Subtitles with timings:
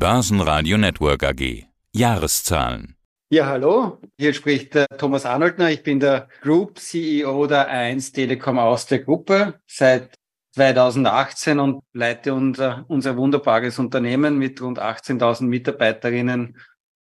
[0.00, 1.66] Börsenradio Network AG.
[1.92, 2.96] Jahreszahlen.
[3.28, 4.00] Ja, hallo.
[4.18, 5.70] Hier spricht der Thomas Arnoldner.
[5.70, 10.14] Ich bin der Group CEO der 1 Telekom aus der Gruppe seit
[10.54, 16.56] 2018 und leite unser, unser wunderbares Unternehmen mit rund 18.000 Mitarbeiterinnen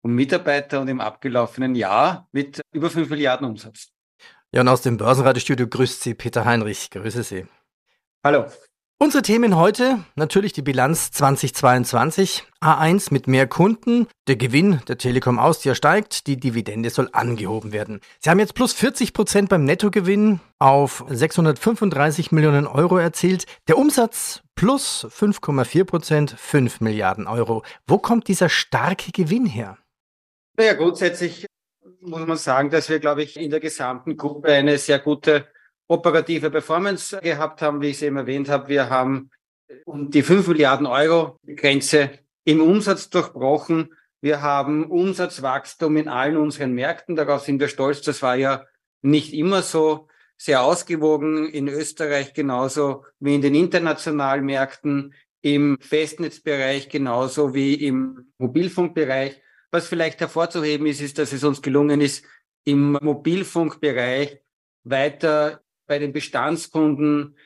[0.01, 3.89] und Mitarbeitern und im abgelaufenen Jahr mit über 5 Milliarden Umsatz.
[4.53, 6.91] Ja, und aus dem Börsenradiostudio grüßt Sie Peter Heinrich.
[6.91, 7.45] Grüße Sie.
[8.23, 8.45] Hallo.
[8.97, 12.43] Unsere Themen heute natürlich die Bilanz 2022.
[12.61, 14.07] A1 mit mehr Kunden.
[14.29, 16.27] Der Gewinn der Telekom Austria steigt.
[16.27, 17.99] Die Dividende soll angehoben werden.
[18.19, 23.43] Sie haben jetzt plus 40 Prozent beim Nettogewinn auf 635 Millionen Euro erzielt.
[23.67, 27.63] Der Umsatz plus 5,4 Prozent, 5 Milliarden Euro.
[27.85, 29.77] Wo kommt dieser starke Gewinn her?
[30.57, 31.47] Naja, grundsätzlich
[31.99, 35.49] muss man sagen, dass wir, glaube ich, in der gesamten Gruppe eine sehr gute
[35.87, 38.69] operative Performance gehabt haben, wie ich es eben erwähnt habe.
[38.69, 39.29] Wir haben
[39.85, 42.11] um die 5 Milliarden Euro Grenze
[42.43, 43.93] im Umsatz durchbrochen.
[44.21, 47.15] Wir haben Umsatzwachstum in allen unseren Märkten.
[47.15, 48.01] Darauf sind wir stolz.
[48.01, 48.65] Das war ja
[49.01, 56.89] nicht immer so sehr ausgewogen in Österreich genauso wie in den internationalen Märkten, im Festnetzbereich
[56.89, 59.41] genauso wie im Mobilfunkbereich.
[59.71, 62.25] Was vielleicht hervorzuheben ist, ist, dass es uns gelungen ist,
[62.63, 64.39] im Mobilfunkbereich
[64.83, 67.37] weiter bei den Bestandskunden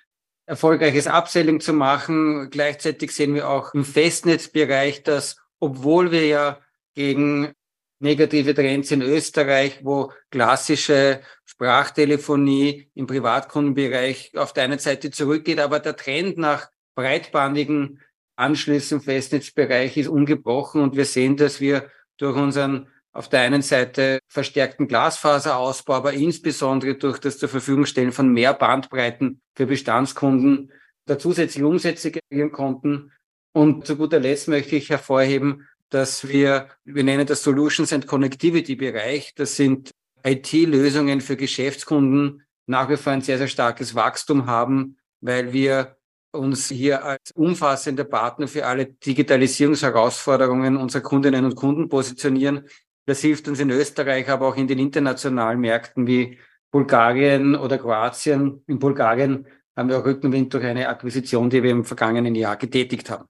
[0.46, 2.50] erfolgreiches Upselling zu machen.
[2.50, 6.60] Gleichzeitig sehen wir auch im Festnetzbereich, dass obwohl wir ja
[6.96, 7.54] gegen
[8.00, 15.80] negative Trends in Österreich, wo klassische Sprachtelefonie im Privatkundenbereich auf der einen Seite zurückgeht, aber
[15.80, 18.02] der Trend nach breitbandigen
[18.38, 23.62] Anschlüssen im Festnetzbereich ist ungebrochen und wir sehen, dass wir durch unseren auf der einen
[23.62, 30.72] Seite verstärkten Glasfaserausbau, aber insbesondere durch das zur Verfügung stellen von mehr Bandbreiten für Bestandskunden
[31.06, 33.12] da zusätzliche Umsätze generieren konnten.
[33.52, 38.76] Und zu guter Letzt möchte ich hervorheben, dass wir, wir nennen das Solutions and Connectivity
[38.76, 39.92] Bereich, das sind
[40.24, 45.98] IT-Lösungen für Geschäftskunden, nach wie vor ein sehr, sehr starkes Wachstum haben, weil wir
[46.32, 52.68] uns hier als umfassender Partner für alle Digitalisierungsherausforderungen unserer Kundinnen und Kunden positionieren.
[53.10, 56.38] Das hilft uns in Österreich, aber auch in den internationalen Märkten wie
[56.70, 58.62] Bulgarien oder Kroatien.
[58.68, 63.10] In Bulgarien haben wir auch Rückenwind durch eine Akquisition, die wir im vergangenen Jahr getätigt
[63.10, 63.26] haben.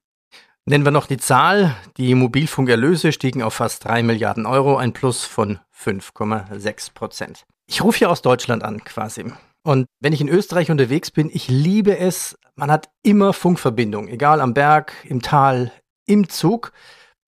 [0.65, 1.77] Nennen wir noch die Zahl.
[1.95, 7.45] Die Mobilfunkerlöse stiegen auf fast 3 Milliarden Euro, ein Plus von 5,6 Prozent.
[7.65, 9.31] Ich rufe hier aus Deutschland an, quasi.
[9.63, 14.41] Und wenn ich in Österreich unterwegs bin, ich liebe es, man hat immer Funkverbindung, egal
[14.41, 15.71] am Berg, im Tal,
[16.05, 16.73] im Zug.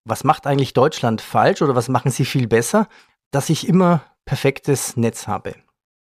[0.04, 2.88] Was macht eigentlich Deutschland falsch oder was machen sie viel besser,
[3.32, 5.56] dass ich immer perfektes Netz habe?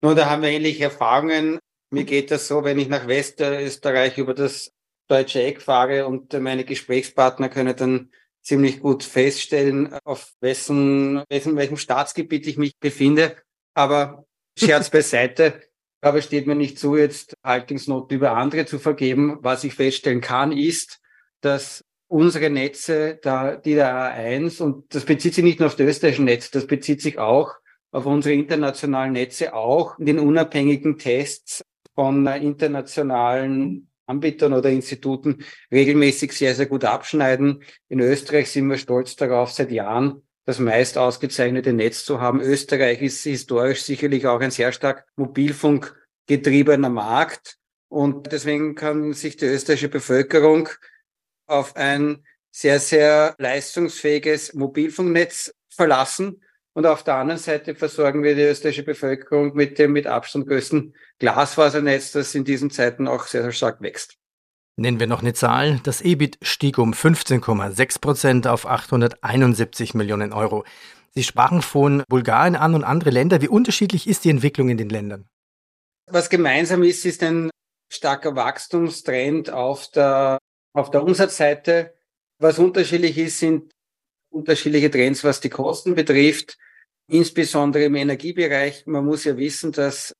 [0.02, 1.58] Nun, da haben wir ähnliche Erfahrungen.
[1.90, 4.72] Mir geht das so, wenn ich nach Westösterreich über das
[5.08, 8.10] deutsche Eck fahre und meine Gesprächspartner können dann
[8.42, 13.36] ziemlich gut feststellen, auf wessen, wessen welchem Staatsgebiet ich mich befinde.
[13.74, 14.24] Aber
[14.58, 15.62] Scherz beiseite.
[16.00, 19.38] Aber steht mir nicht zu, jetzt Haltungsnoten über andere zu vergeben.
[19.40, 21.00] Was ich feststellen kann, ist,
[21.40, 25.86] dass unsere Netze, da, die der A1, und das bezieht sich nicht nur auf das
[25.86, 27.54] österreichische Netz, das bezieht sich auch
[27.90, 31.62] auf unsere internationalen Netze, auch in den unabhängigen Tests
[31.94, 37.62] von internationalen Anbietern oder Instituten regelmäßig sehr, sehr gut abschneiden.
[37.88, 42.40] In Österreich sind wir stolz darauf, seit Jahren das meist ausgezeichnete Netz zu haben.
[42.40, 47.56] Österreich ist historisch sicherlich auch ein sehr stark mobilfunkgetriebener Markt.
[47.88, 50.68] Und deswegen kann sich die österreichische Bevölkerung
[51.46, 56.42] auf ein sehr, sehr leistungsfähiges Mobilfunknetz verlassen.
[56.72, 60.94] Und auf der anderen Seite versorgen wir die österreichische Bevölkerung mit dem mit Abstand größten
[61.18, 64.16] Glasfasernetz, das in diesen Zeiten auch sehr, sehr stark wächst.
[64.76, 65.80] Nennen wir noch eine Zahl.
[65.84, 70.64] Das EBIT stieg um 15,6 Prozent auf 871 Millionen Euro.
[71.14, 73.40] Sie sprachen von Bulgarien an und andere Länder.
[73.40, 75.28] Wie unterschiedlich ist die Entwicklung in den Ländern?
[76.10, 77.50] Was gemeinsam ist, ist ein
[77.92, 80.38] starker Wachstumstrend auf der
[80.74, 81.94] auf der Umsatzseite,
[82.38, 83.72] was unterschiedlich ist, sind
[84.28, 86.58] unterschiedliche Trends, was die Kosten betrifft,
[87.06, 88.84] insbesondere im Energiebereich.
[88.86, 90.12] Man muss ja wissen, dass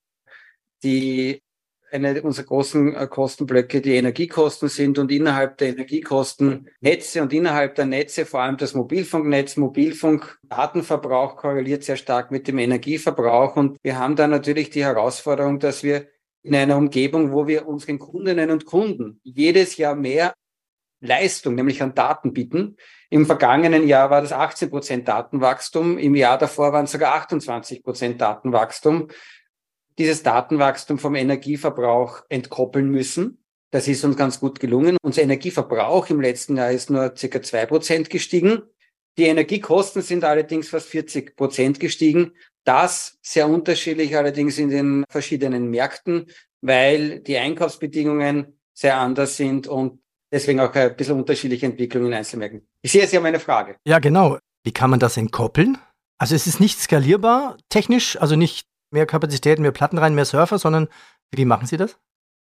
[0.83, 1.43] die
[1.91, 7.77] eine unserer großen äh, Kostenblöcke die Energiekosten sind und innerhalb der Energiekosten Netze und innerhalb
[7.77, 13.97] der Netze vor allem das Mobilfunknetz, Mobilfunkdatenverbrauch korreliert sehr stark mit dem Energieverbrauch und wir
[13.99, 16.09] haben da natürlich die Herausforderung, dass wir
[16.43, 20.35] in einer Umgebung, wo wir unseren Kundinnen und Kunden jedes Jahr mehr
[21.05, 22.77] Leistung, nämlich an Daten bieten.
[23.11, 27.83] Im vergangenen Jahr war das 18 Prozent Datenwachstum, im Jahr davor waren es sogar 28
[27.83, 29.09] Prozent Datenwachstum.
[29.99, 33.45] Dieses Datenwachstum vom Energieverbrauch entkoppeln müssen.
[33.71, 34.97] Das ist uns ganz gut gelungen.
[35.03, 38.63] Unser Energieverbrauch im letzten Jahr ist nur circa zwei Prozent gestiegen.
[39.17, 42.33] Die Energiekosten sind allerdings fast 40 Prozent gestiegen.
[42.65, 46.27] Das sehr unterschiedlich allerdings in den verschiedenen Märkten,
[46.61, 50.01] weil die Einkaufsbedingungen sehr anders sind und
[50.35, 52.67] deswegen auch ein bisschen unterschiedliche Entwicklungen in Einzelmärkten.
[52.83, 53.77] Ich sehe, Sie haben eine Frage.
[53.87, 54.39] Ja, genau.
[54.65, 55.79] Wie kann man das entkoppeln?
[56.19, 60.59] Also es ist nicht skalierbar technisch, also nicht mehr Kapazitäten, mehr Platten rein, mehr Surfer,
[60.59, 60.89] sondern
[61.33, 61.99] wie machen Sie das?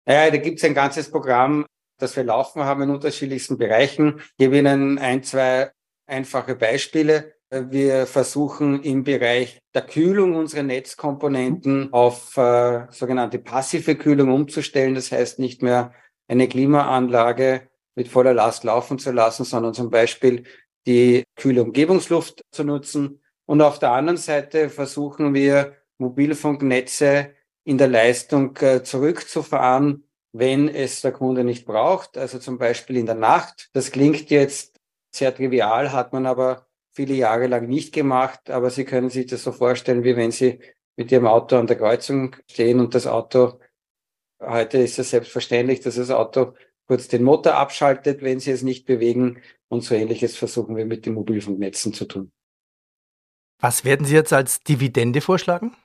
[0.07, 1.65] Ja, da gibt es ein ganzes Programm,
[1.99, 4.15] das wir laufen haben in unterschiedlichsten Bereichen.
[4.17, 5.71] Ich gebe Ihnen ein, zwei
[6.05, 7.35] einfache Beispiele.
[7.49, 14.95] Wir versuchen im Bereich der Kühlung unsere Netzkomponenten auf äh, sogenannte passive Kühlung umzustellen.
[14.95, 15.93] Das heißt nicht mehr
[16.27, 20.43] eine Klimaanlage mit voller Last laufen zu lassen, sondern zum Beispiel
[20.85, 23.21] die kühle Umgebungsluft zu nutzen.
[23.45, 27.31] Und auf der anderen Seite versuchen wir Mobilfunknetze
[27.63, 32.17] in der Leistung äh, zurückzufahren, wenn es der Kunde nicht braucht.
[32.17, 33.69] Also zum Beispiel in der Nacht.
[33.73, 34.79] Das klingt jetzt
[35.13, 38.49] sehr trivial, hat man aber viele Jahre lang nicht gemacht.
[38.49, 40.59] Aber Sie können sich das so vorstellen, wie wenn Sie
[40.95, 43.59] mit Ihrem Auto an der Kreuzung stehen und das Auto,
[44.39, 46.53] heute ist es selbstverständlich, dass das Auto
[46.87, 49.41] kurz den Motor abschaltet, wenn Sie es nicht bewegen.
[49.69, 52.31] Und so ähnliches versuchen wir mit den Mobilfunknetzen zu tun.
[53.59, 55.75] Was werden Sie jetzt als Dividende vorschlagen?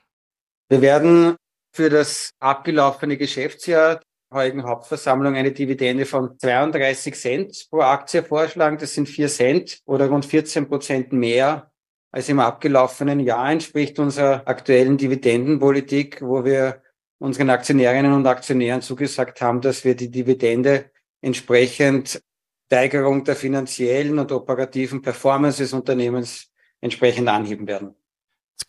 [0.69, 1.35] Wir werden
[1.73, 4.01] für das abgelaufene Geschäftsjahr
[4.31, 8.77] heutigen Hauptversammlung eine Dividende von 32 Cent pro Aktie vorschlagen.
[8.77, 11.71] Das sind 4 Cent oder rund 14 Prozent mehr
[12.11, 16.81] als im abgelaufenen Jahr entspricht unserer aktuellen Dividendenpolitik, wo wir
[17.19, 20.89] unseren Aktionärinnen und Aktionären zugesagt haben, dass wir die Dividende
[21.21, 22.21] entsprechend
[22.67, 26.47] Steigerung der finanziellen und operativen Performance des Unternehmens
[26.81, 27.95] entsprechend anheben werden.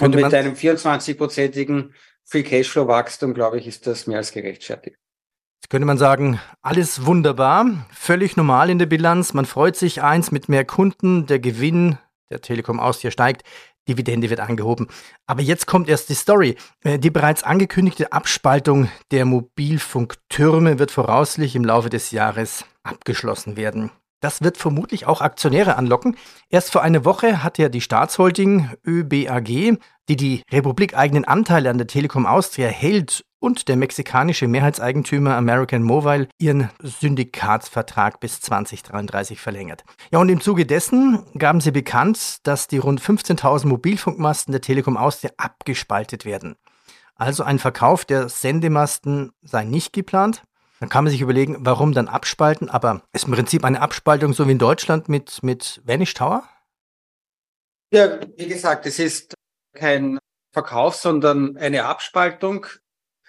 [0.00, 1.92] Und mit einem 24-prozentigen
[2.24, 4.96] Free Cashflow Wachstum, glaube ich, ist das mehr als gerechtfertigt.
[5.60, 9.34] Jetzt könnte man sagen, alles wunderbar, völlig normal in der Bilanz.
[9.34, 11.98] Man freut sich eins mit mehr Kunden, der Gewinn
[12.30, 13.42] der Telekom Austria steigt,
[13.88, 14.88] Dividende wird angehoben.
[15.26, 16.56] Aber jetzt kommt erst die Story.
[16.84, 23.90] Äh, die bereits angekündigte Abspaltung der Mobilfunktürme wird voraussichtlich im Laufe des Jahres abgeschlossen werden.
[24.20, 26.16] Das wird vermutlich auch Aktionäre anlocken.
[26.50, 29.78] Erst vor einer Woche hat ja die Staatsholding ÖBAG,
[30.08, 36.28] die die republikeigenen Anteile an der Telekom Austria hält und der mexikanische Mehrheitseigentümer American Mobile
[36.38, 39.82] ihren Syndikatsvertrag bis 2033 verlängert.
[40.12, 44.96] Ja, und im Zuge dessen gaben sie bekannt, dass die rund 15.000 Mobilfunkmasten der Telekom
[44.96, 46.56] Austria abgespaltet werden.
[47.16, 50.42] Also ein Verkauf der Sendemasten sei nicht geplant.
[50.78, 54.46] Dann kann man sich überlegen, warum dann abspalten, aber ist im Prinzip eine Abspaltung so
[54.46, 56.44] wie in Deutschland mit, mit Vanish Tower?
[57.92, 59.34] Ja, wie gesagt, es ist
[59.74, 60.18] kein
[60.52, 62.66] Verkauf, sondern eine Abspaltung.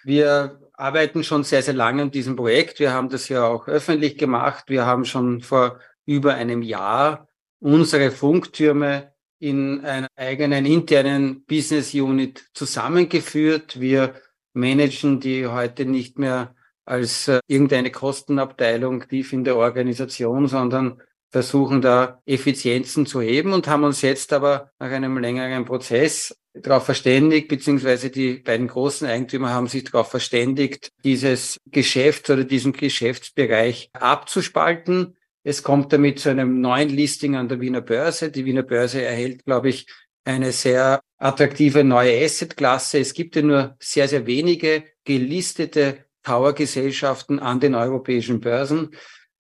[0.04, 2.80] Wir arbeiten schon sehr, sehr lange an diesem Projekt.
[2.80, 4.66] Wir haben das ja auch öffentlich gemacht.
[4.68, 7.28] Wir haben schon vor über einem Jahr
[7.60, 13.80] unsere Funktürme in einer eigenen internen Business Unit zusammengeführt.
[13.80, 14.16] Wir
[14.54, 16.56] managen die heute nicht mehr
[16.86, 23.68] als äh, irgendeine Kostenabteilung tief in der Organisation, sondern versuchen da Effizienzen zu heben und
[23.68, 29.50] haben uns jetzt aber nach einem längeren Prozess darauf verständigt, beziehungsweise die beiden großen Eigentümer
[29.50, 35.18] haben sich darauf verständigt, dieses Geschäft oder diesen Geschäftsbereich abzuspalten.
[35.44, 38.32] Es kommt damit zu einem neuen Listing an der Wiener Börse.
[38.32, 39.88] Die Wiener Börse erhält, glaube ich,
[40.24, 43.00] eine sehr attraktive neue Assetklasse.
[43.00, 48.92] Es gibt ja nur sehr, sehr wenige gelistete Tower-Gesellschaften an den europäischen Börsen.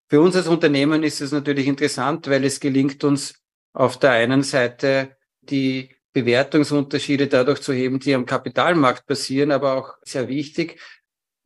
[0.09, 3.35] Für uns als Unternehmen ist es natürlich interessant, weil es gelingt uns
[3.73, 9.95] auf der einen Seite die Bewertungsunterschiede dadurch zu heben, die am Kapitalmarkt passieren, aber auch
[10.03, 10.79] sehr wichtig.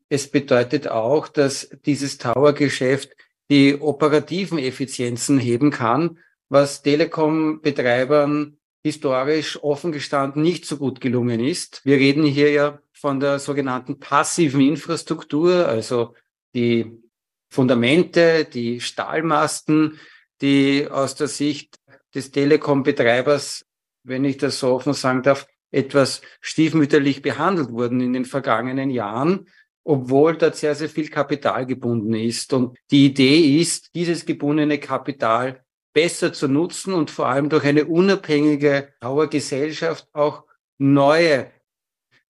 [0.10, 3.12] Es bedeutet auch, dass dieses Tower-Geschäft
[3.50, 6.20] die operativen Effizienzen heben kann,
[6.50, 11.84] was Telekom-Betreibern historisch offen gestanden nicht so gut gelungen ist.
[11.86, 16.14] Wir reden hier ja von der sogenannten passiven Infrastruktur, also
[16.54, 17.02] die
[17.50, 20.00] Fundamente, die Stahlmasten,
[20.42, 21.80] die aus der Sicht
[22.14, 23.65] des Telekom-Betreibers,
[24.06, 29.48] wenn ich das so offen sagen darf, etwas stiefmütterlich behandelt wurden in den vergangenen Jahren,
[29.84, 32.54] obwohl dort sehr, sehr viel Kapital gebunden ist.
[32.54, 37.86] Und die Idee ist, dieses gebundene Kapital besser zu nutzen und vor allem durch eine
[37.86, 40.44] unabhängige Dauergesellschaft auch
[40.78, 41.52] neue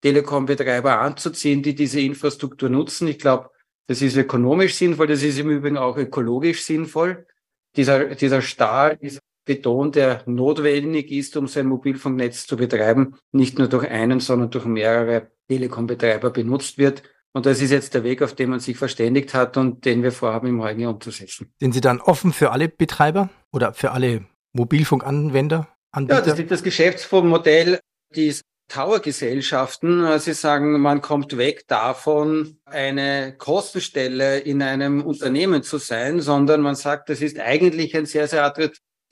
[0.01, 3.07] Telekom-Betreiber anzuziehen, die diese Infrastruktur nutzen.
[3.07, 3.51] Ich glaube,
[3.87, 7.27] das ist ökonomisch sinnvoll, das ist im Übrigen auch ökologisch sinnvoll.
[7.75, 13.67] Dieser, dieser Stahl, dieser Beton, der notwendig ist, um sein Mobilfunknetz zu betreiben, nicht nur
[13.67, 17.03] durch einen, sondern durch mehrere Telekom-Betreiber benutzt wird.
[17.33, 20.11] Und das ist jetzt der Weg, auf den man sich verständigt hat und den wir
[20.11, 21.53] vorhaben, im heutigen Jahr umzusetzen.
[21.59, 25.67] Sind Sie dann offen für alle Betreiber oder für alle Mobilfunkanwender?
[25.91, 26.19] Anbieter?
[26.19, 27.79] Ja, das ist das Geschäftsmodell,
[28.15, 28.35] die
[28.67, 30.19] Tower-Gesellschaften.
[30.19, 36.75] Sie sagen, man kommt weg davon, eine Kostenstelle in einem Unternehmen zu sein, sondern man
[36.75, 38.45] sagt, das ist eigentlich ein sehr, sehr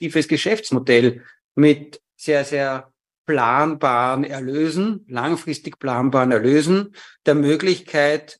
[0.00, 1.22] attraktives Geschäftsmodell
[1.54, 2.92] mit sehr, sehr
[3.26, 6.94] planbaren Erlösen, langfristig planbaren Erlösen,
[7.26, 8.38] der Möglichkeit,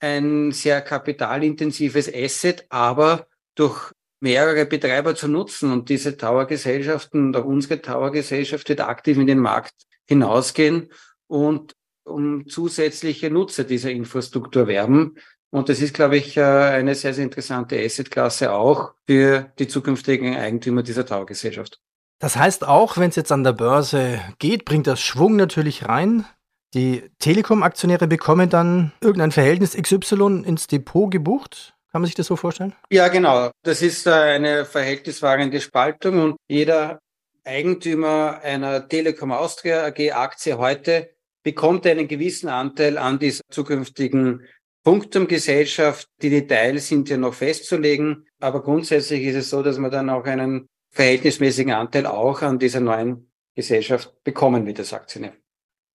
[0.00, 5.72] ein sehr kapitalintensives Asset, aber durch mehrere Betreiber zu nutzen.
[5.72, 9.74] Und diese Tower-Gesellschaften oder unsere Tower-Gesellschaft wird aktiv in den Markt
[10.06, 10.90] hinausgehen
[11.26, 15.16] und um zusätzliche Nutzer dieser Infrastruktur werben.
[15.50, 20.36] Und das ist, glaube ich, äh, eine sehr, sehr interessante Assetklasse auch für die zukünftigen
[20.36, 21.80] Eigentümer dieser Tower-Gesellschaft.
[22.18, 26.26] Das heißt auch, wenn es jetzt an der Börse geht, bringt das Schwung natürlich rein.
[26.74, 31.74] Die Telekom-Aktionäre bekommen dann irgendein Verhältnis XY ins Depot gebucht.
[31.90, 32.74] Kann man sich das so vorstellen?
[32.90, 33.50] Ja, genau.
[33.62, 36.98] Das ist äh, eine verhältniswahrende Spaltung und jeder
[37.44, 41.10] Eigentümer einer Telekom Austria AG Aktie heute
[41.42, 44.46] bekommt einen gewissen Anteil an dieser zukünftigen
[44.88, 46.08] Punktum-Gesellschaft.
[46.22, 50.24] Die Details sind ja noch festzulegen, aber grundsätzlich ist es so, dass man dann auch
[50.24, 55.34] einen verhältnismäßigen Anteil auch an dieser neuen Gesellschaft bekommen wird als Aktionär.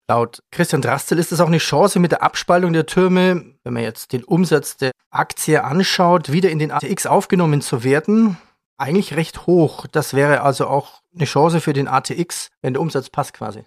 [0.10, 3.84] Laut Christian Drastel ist es auch eine Chance mit der Abspaltung der Türme, wenn man
[3.84, 8.38] jetzt den Umsatz der Aktie anschaut, wieder in den ATX aufgenommen zu werden.
[8.78, 9.88] Eigentlich recht hoch.
[9.88, 13.64] Das wäre also auch eine Chance für den ATX, wenn der Umsatz passt quasi.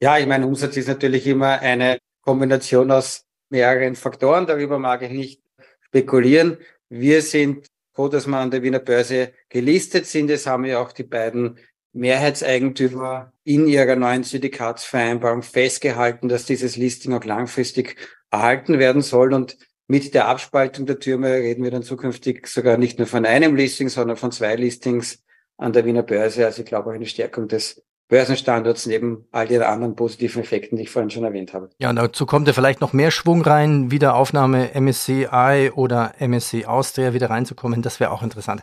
[0.00, 4.46] Ja, ich meine, Umsatz ist natürlich immer eine Kombination aus mehreren Faktoren.
[4.46, 5.40] Darüber mag ich nicht
[5.86, 6.58] spekulieren.
[6.88, 10.28] Wir sind froh, dass wir an der Wiener Börse gelistet sind.
[10.30, 11.58] Es haben ja auch die beiden
[11.92, 17.96] Mehrheitseigentümer in ihrer neuen Syndikatsvereinbarung festgehalten, dass dieses Listing auch langfristig
[18.30, 19.32] erhalten werden soll.
[19.32, 19.56] Und
[19.86, 23.88] mit der Abspaltung der Türme reden wir dann zukünftig sogar nicht nur von einem Listing,
[23.88, 25.22] sondern von zwei Listings
[25.56, 26.44] an der Wiener Börse.
[26.44, 30.84] Also ich glaube auch eine Stärkung des Börsenstandorts neben all den anderen positiven Effekten, die
[30.84, 31.70] ich vorhin schon erwähnt habe.
[31.78, 36.66] Ja, und dazu kommt ja vielleicht noch mehr Schwung rein, wieder Aufnahme MSCI oder MSC
[36.66, 37.82] Austria wieder reinzukommen.
[37.82, 38.62] Das wäre auch interessant.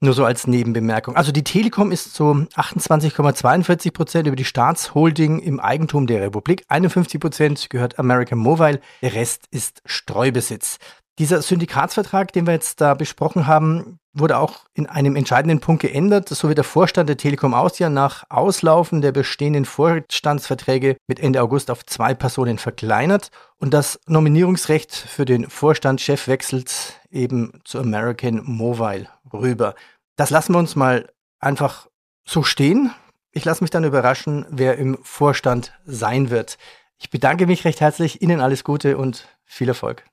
[0.00, 1.16] Nur so als Nebenbemerkung.
[1.16, 6.64] Also die Telekom ist zu 28,42 Prozent über die Staatsholding im Eigentum der Republik.
[6.68, 8.80] 51 Prozent gehört American Mobile.
[9.00, 10.78] Der Rest ist Streubesitz.
[11.18, 16.28] Dieser Syndikatsvertrag, den wir jetzt da besprochen haben, wurde auch in einem entscheidenden Punkt geändert.
[16.28, 21.70] So wird der Vorstand der Telekom Austria nach Auslaufen der bestehenden Vorstandsverträge mit Ende August
[21.70, 29.08] auf zwei Personen verkleinert und das Nominierungsrecht für den Vorstandschef wechselt eben zu American Mobile
[29.32, 29.74] rüber.
[30.16, 31.88] Das lassen wir uns mal einfach
[32.24, 32.92] so stehen.
[33.30, 36.56] Ich lasse mich dann überraschen, wer im Vorstand sein wird.
[36.98, 40.04] Ich bedanke mich recht herzlich, Ihnen alles Gute und viel Erfolg.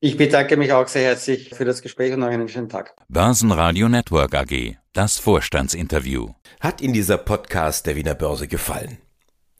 [0.00, 2.94] Ich bedanke mich auch sehr herzlich für das Gespräch und noch einen schönen Tag.
[3.08, 6.34] Börsenradio Network AG, das Vorstandsinterview.
[6.60, 8.98] Hat Ihnen dieser Podcast der Wiener Börse gefallen?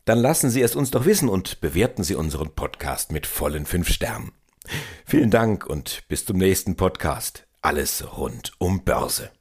[0.05, 3.89] Dann lassen Sie es uns doch wissen und bewerten Sie unseren Podcast mit vollen fünf
[3.89, 4.31] Sternen.
[5.05, 7.49] Vielen Dank und bis zum nächsten Podcast.
[7.61, 9.33] Alles rund um Börse.